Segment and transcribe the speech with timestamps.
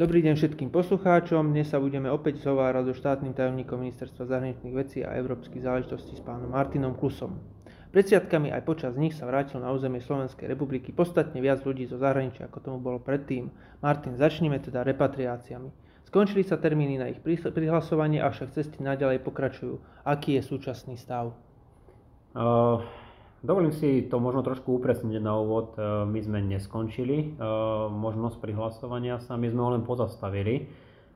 [0.00, 1.52] Dobrý deň všetkým poslucháčom.
[1.52, 6.24] Dnes sa budeme opäť zhovárať so štátnym tajomníkom Ministerstva zahraničných vecí a európskych záležitostí s
[6.24, 7.36] pánom Martinom Klusom.
[7.92, 12.00] Pred sviatkami aj počas nich sa vrátil na územie Slovenskej republiky podstatne viac ľudí zo
[12.00, 13.52] zahraničia, ako tomu bolo predtým.
[13.84, 15.68] Martin, začneme teda repatriáciami.
[16.08, 19.84] Skončili sa termíny na ich prihlasovanie, avšak cesty naďalej pokračujú.
[20.08, 21.36] Aký je súčasný stav?
[22.32, 22.80] Uh,
[23.40, 25.72] Dovolím si to možno trošku upresniť na úvod.
[25.72, 27.26] E, my sme neskončili e,
[27.88, 30.68] možnosť prihlasovania sa, my sme ho len pozastavili.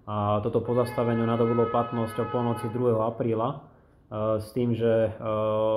[0.09, 2.97] A toto pozastavenie nadobudlo platnosť o polnoci 2.
[2.97, 3.57] apríla e,
[4.41, 5.21] s tým, že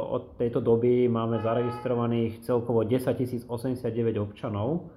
[0.08, 3.12] od tejto doby máme zaregistrovaných celkovo 10
[3.44, 3.84] 089
[4.16, 4.88] občanov.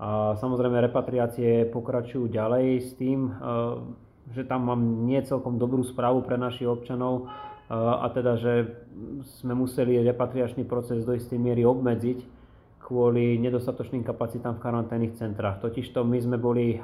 [0.00, 3.30] A samozrejme repatriácie pokračujú ďalej s tým,
[4.34, 7.30] že tam mám nie celkom dobrú správu pre našich občanov,
[7.72, 8.52] a teda, že
[9.40, 12.44] sme museli repatriačný proces do istej miery obmedziť
[12.84, 15.64] kvôli nedostatočným kapacitám v karanténnych centrách.
[15.64, 16.76] Totižto my sme boli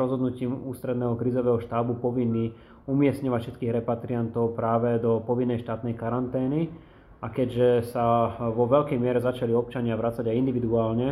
[0.00, 2.56] rozhodnutím ústredného krizového štábu povinní
[2.88, 6.72] umiestňovať všetkých repatriantov práve do povinnej štátnej karantény
[7.20, 11.08] a keďže sa vo veľkej miere začali občania vrácať aj individuálne,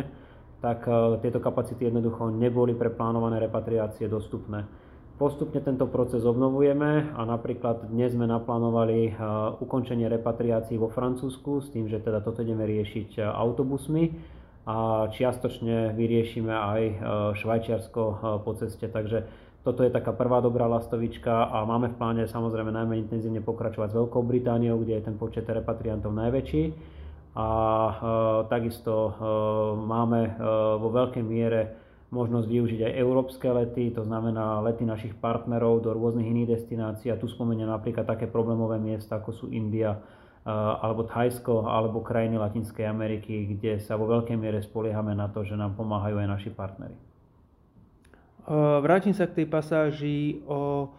[0.57, 0.89] tak
[1.21, 4.65] tieto kapacity jednoducho neboli pre plánované repatriácie dostupné.
[5.15, 9.15] Postupne tento proces obnovujeme a napríklad dnes sme naplánovali
[9.63, 14.11] ukončenie repatriácií vo Francúzsku s tým, že teda toto ideme riešiť autobusmi
[14.67, 16.81] a čiastočne vyriešime aj
[17.39, 18.03] Švajčiarsko
[18.43, 18.91] po ceste.
[18.91, 19.23] Takže
[19.63, 23.97] toto je taká prvá dobrá lastovička a máme v pláne samozrejme najmä intenzívne pokračovať s
[23.97, 26.63] Veľkou Britániou, kde je ten počet repatriantov najväčší.
[27.39, 27.47] A
[28.51, 29.15] takisto
[29.79, 30.35] máme
[30.75, 31.84] vo veľkej miere
[32.15, 37.11] možnosť využiť aj európske lety, to znamená lety našich partnerov do rôznych iných destinácií.
[37.11, 39.99] A tu spomeniem napríklad také problémové miesta, ako sú India,
[40.47, 45.57] alebo Thajsko, alebo krajiny Latinskej Ameriky, kde sa vo veľkej miere spoliehame na to, že
[45.57, 46.95] nám pomáhajú aj naši partnery.
[48.79, 50.93] Vrátim sa k tej pasáži o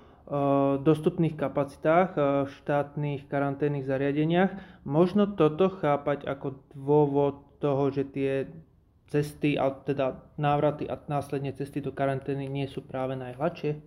[0.83, 4.83] dostupných kapacitách v štátnych karanténnych zariadeniach.
[4.83, 8.51] Možno toto chápať ako dôvod toho, že tie
[9.11, 13.79] cesty, a teda návraty a následne cesty do karantény nie sú práve najhladšie?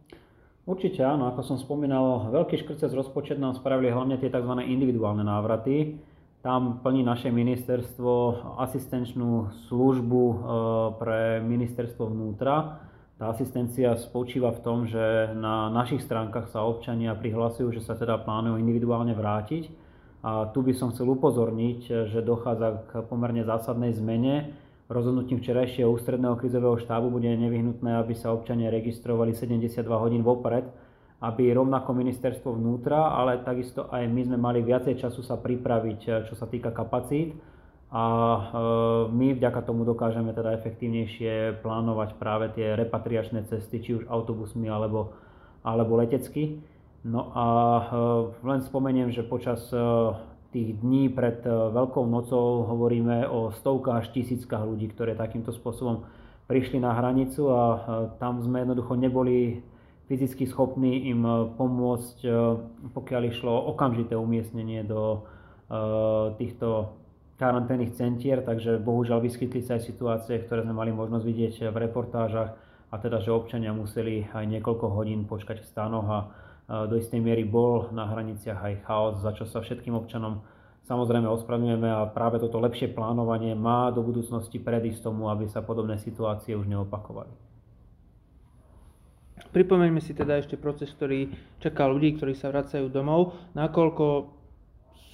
[0.70, 4.54] Určite áno, ako som spomínal, veľký cez rozpočet nám spravili hlavne tie tzv.
[4.70, 5.98] individuálne návraty.
[6.40, 8.12] Tam plní naše ministerstvo
[8.62, 10.36] asistenčnú službu e,
[10.96, 12.86] pre ministerstvo vnútra.
[13.20, 18.22] Tá asistencia spočíva v tom, že na našich stránkach sa občania prihlasujú, že sa teda
[18.24, 19.68] plánujú individuálne vrátiť.
[20.24, 24.56] A tu by som chcel upozorniť, že dochádza k pomerne zásadnej zmene
[24.90, 30.66] Rozhodnutím včerajšieho ústredného krizového štábu bude nevyhnutné, aby sa občania registrovali 72 hodín vopred,
[31.22, 36.34] aby rovnako ministerstvo vnútra, ale takisto aj my sme mali viacej času sa pripraviť, čo
[36.34, 37.38] sa týka kapacít
[37.94, 38.42] a e,
[39.14, 45.14] my vďaka tomu dokážeme teda efektívnejšie plánovať práve tie repatriačné cesty, či už autobusmi alebo,
[45.62, 46.66] alebo letecky.
[47.06, 47.84] No a e,
[48.42, 49.70] len spomeniem, že počas
[50.50, 56.06] tých dní pred e, Veľkou nocou hovoríme o stovkách až tisíckach ľudí, ktoré takýmto spôsobom
[56.50, 57.78] prišli na hranicu a e,
[58.18, 59.62] tam sme jednoducho neboli
[60.10, 62.18] fyzicky schopní im e, pomôcť,
[62.98, 65.24] pokiaľ išlo okamžité umiestnenie do
[66.42, 66.98] týchto
[67.38, 72.58] karanténnych centier, takže bohužiaľ vyskytli sa aj situácie, ktoré sme mali možnosť vidieť v reportážach,
[72.90, 76.20] a teda, že občania museli aj niekoľko hodín počkať v stánoch a
[76.70, 80.46] do istej miery bol na hraniciach aj chaos, za čo sa všetkým občanom
[80.86, 85.98] samozrejme ospravedlňujeme a práve toto lepšie plánovanie má do budúcnosti predísť tomu, aby sa podobné
[85.98, 87.30] situácie už neopakovali.
[89.50, 94.38] Pripomeňme si teda ešte proces, ktorý čaká ľudí, ktorí sa vracajú domov, nakoľko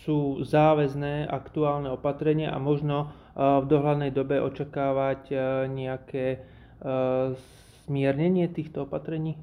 [0.04, 5.32] sú záväzné aktuálne opatrenia a možno v dohľadnej dobe očakávať
[5.72, 6.44] nejaké
[7.88, 9.40] zmiernenie týchto opatrení?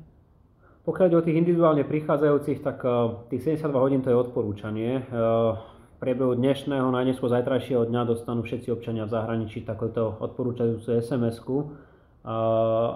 [0.83, 4.99] Pokiaľ ide o tých individuálne prichádzajúcich, tak eh, tých 72 hodín to je odporúčanie.
[4.99, 11.71] Eh, v priebehu dnešného, najneskôr zajtrajšieho dňa dostanú všetci občania v zahraničí takéto odporúčajúce SMS-ku.
[11.71, 12.27] Eh,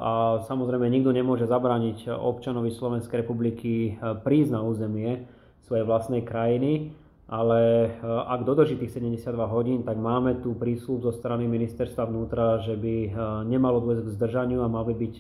[0.02, 5.22] a samozrejme nikto nemôže zabrániť občanovi Slovenskej republiky prísť na územie
[5.62, 6.90] svojej vlastnej krajiny,
[7.30, 12.78] ale ak dodrží tých 72 hodín, tak máme tu prísľub zo strany ministerstva vnútra, že
[12.78, 13.10] by
[13.50, 15.14] nemalo dôjsť k zdržaniu a mal by byť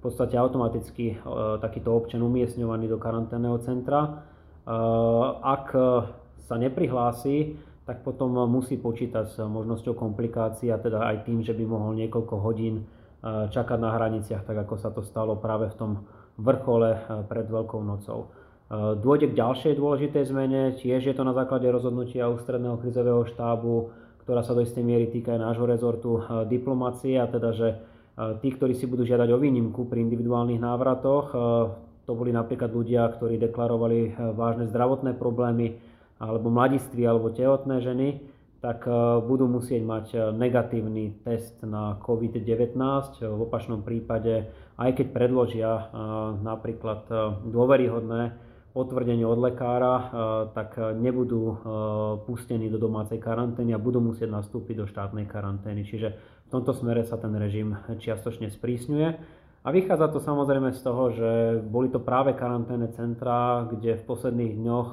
[0.00, 1.16] v podstate automaticky e,
[1.60, 4.00] takýto občan umiestňovaný do karanténneho centra.
[4.00, 4.10] E,
[5.44, 5.76] ak
[6.40, 11.64] sa neprihlási, tak potom musí počítať s možnosťou komplikácií a teda aj tým, že by
[11.68, 12.84] mohol niekoľko hodín e,
[13.52, 15.92] čakať na hraniciach, tak ako sa to stalo práve v tom
[16.40, 16.96] vrchole
[17.28, 18.32] pred Veľkou nocou.
[18.70, 23.92] Dôjde k ďalšej dôležitej zmene, tiež je to na základe rozhodnutia ústredného krizového štábu,
[24.24, 27.68] ktorá sa do istej miery týka aj nášho rezortu diplomácie, a teda, že
[28.20, 31.32] Tí, ktorí si budú žiadať o výnimku pri individuálnych návratoch,
[32.04, 35.80] to boli napríklad ľudia, ktorí deklarovali vážne zdravotné problémy,
[36.20, 38.20] alebo mladiství, alebo tehotné ženy,
[38.60, 38.84] tak
[39.24, 40.06] budú musieť mať
[40.36, 42.76] negatívny test na COVID-19.
[43.24, 45.88] V opačnom prípade, aj keď predložia
[46.44, 47.08] napríklad
[47.48, 48.36] dôveryhodné
[48.70, 50.06] potvrdenie od lekára, eh,
[50.54, 51.56] tak nebudú eh,
[52.24, 55.82] pustení do domácej karantény a budú musieť nastúpiť do štátnej karantény.
[55.82, 56.08] Čiže
[56.46, 59.08] v tomto smere sa ten režim čiastočne sprísňuje.
[59.60, 61.30] A vychádza to samozrejme z toho, že
[61.60, 64.90] boli to práve karanténne centrá, kde v posledných dňoch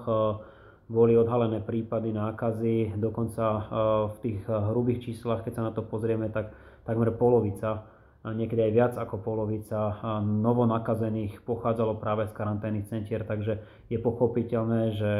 [0.91, 3.63] boli odhalené prípady nákazy, dokonca
[4.12, 6.51] v tých hrubých číslach, keď sa na to pozrieme, tak
[6.83, 7.88] takmer polovica
[8.33, 15.12] niekedy aj viac ako polovica novonakazených pochádzalo práve z karanténnych centier, takže je pochopiteľné, že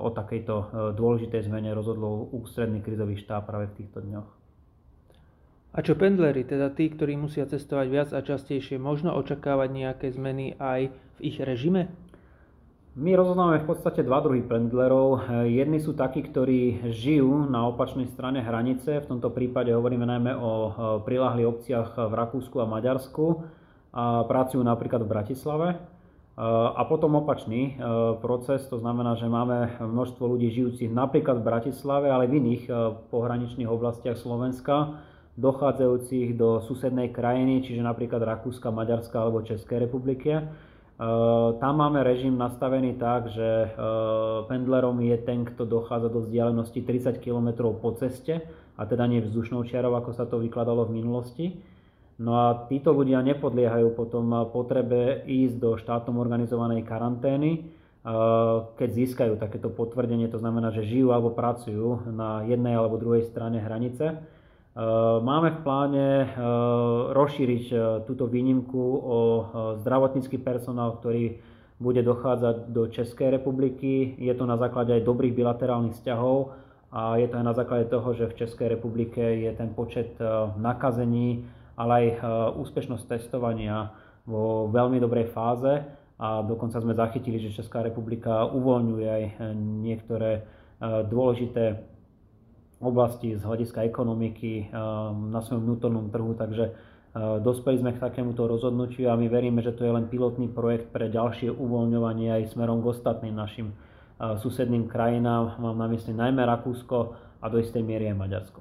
[0.00, 0.54] o takejto
[0.94, 4.28] dôležitej zmene rozhodol ústredný krizový štáb práve v týchto dňoch.
[5.70, 10.58] A čo pendlery, teda tí, ktorí musia cestovať viac a častejšie, možno očakávať nejaké zmeny
[10.58, 11.86] aj v ich režime?
[12.98, 15.22] My rozoznáme v podstate dva druhy pendlerov.
[15.46, 19.06] Jedni sú takí, ktorí žijú na opačnej strane hranice.
[19.06, 20.74] V tomto prípade hovoríme najmä o
[21.06, 23.46] prilahlých obciach v Rakúsku a Maďarsku
[23.94, 25.78] a pracujú napríklad v Bratislave.
[26.74, 27.78] A potom opačný
[28.18, 32.62] proces, to znamená, že máme množstvo ľudí žijúcich napríklad v Bratislave, ale v iných
[33.14, 34.98] pohraničných oblastiach Slovenska,
[35.38, 40.42] dochádzajúcich do susednej krajiny, čiže napríklad Rakúska, Maďarska alebo Českej republiky
[41.56, 43.72] tam máme režim nastavený tak, že
[44.52, 48.44] pendlerom je ten, kto dochádza do vzdialenosti 30 km po ceste,
[48.76, 51.46] a teda nie vzdušnou čiarou, ako sa to vykladalo v minulosti.
[52.20, 57.64] No a títo ľudia nepodliehajú potom potrebe ísť do štátom organizovanej karantény,
[58.76, 63.56] keď získajú takéto potvrdenie, to znamená, že žijú alebo pracujú na jednej alebo druhej strane
[63.56, 64.20] hranice.
[64.80, 66.28] Eh, máme v pláne eh,
[67.12, 69.18] rozšíriť eh, túto výnimku o
[69.84, 71.36] zdravotnícky personál, ktorý
[71.76, 74.16] bude dochádzať do Českej republiky.
[74.16, 76.56] Je to na základe aj dobrých bilaterálnych vzťahov
[76.96, 80.12] a je to aj na základe toho, že v Českej republike je ten počet
[80.60, 81.48] nakazení,
[81.80, 82.06] ale aj
[82.60, 83.96] úspešnosť testovania
[84.28, 85.80] vo veľmi dobrej fáze
[86.20, 89.24] a dokonca sme zachytili, že Česká republika uvoľňuje aj
[89.56, 90.44] niektoré
[91.08, 91.80] dôležité
[92.80, 94.68] oblasti z hľadiska ekonomiky eh,
[95.30, 96.74] na svojom vnútornom trhu, takže eh,
[97.44, 101.12] dospeli sme k takémuto rozhodnutiu a my veríme, že to je len pilotný projekt pre
[101.12, 105.60] ďalšie uvoľňovanie aj smerom k ostatným našim eh, susedným krajinám.
[105.60, 108.60] Mám na mysli najmä Rakúsko a do istej miery aj Maďarsko.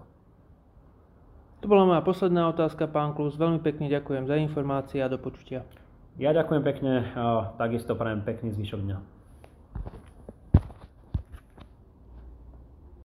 [1.59, 3.35] To bola moja posledná otázka, pán Klus.
[3.35, 5.67] Veľmi pekne ďakujem za informácie a do počutia.
[6.15, 9.18] Ja ďakujem pekne a takisto prajem pekný zvyšok dňa.